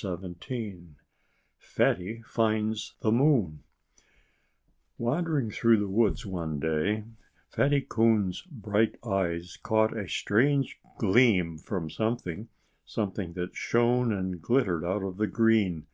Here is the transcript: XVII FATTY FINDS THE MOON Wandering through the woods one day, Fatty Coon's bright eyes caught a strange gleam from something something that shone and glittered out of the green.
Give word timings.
XVII 0.00 0.90
FATTY 1.58 2.22
FINDS 2.24 2.94
THE 3.00 3.10
MOON 3.10 3.64
Wandering 4.96 5.50
through 5.50 5.78
the 5.80 5.88
woods 5.88 6.24
one 6.24 6.60
day, 6.60 7.02
Fatty 7.48 7.80
Coon's 7.80 8.42
bright 8.42 8.94
eyes 9.04 9.58
caught 9.60 9.96
a 9.96 10.06
strange 10.08 10.78
gleam 10.98 11.58
from 11.58 11.90
something 11.90 12.48
something 12.86 13.32
that 13.32 13.56
shone 13.56 14.12
and 14.12 14.40
glittered 14.40 14.84
out 14.86 15.02
of 15.02 15.16
the 15.16 15.26
green. 15.26 15.88